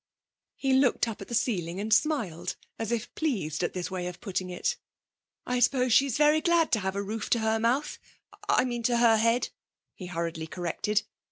He 0.55 0.73
looked 0.73 1.07
up 1.07 1.21
at 1.21 1.27
the 1.27 1.35
ceiling 1.35 1.79
and 1.79 1.93
smiled, 1.93 2.55
as 2.79 2.91
if 2.91 3.13
pleased 3.13 3.61
at 3.63 3.73
this 3.73 3.91
way 3.91 4.07
of 4.07 4.19
putting 4.19 4.49
it. 4.49 4.75
'I 5.45 5.59
suppose 5.59 5.93
she's 5.93 6.17
very 6.17 6.41
glad 6.41 6.71
to 6.71 6.79
have 6.79 6.95
a 6.95 7.03
roof 7.03 7.29
to 7.29 7.39
her 7.41 7.59
mouth 7.59 7.99
I 8.49 8.63
mean 8.65 8.81
to 8.81 8.97
her 8.97 9.17
head,' 9.17 9.49
he 9.93 10.07
hurriedly 10.07 10.47
corrected. 10.47 11.03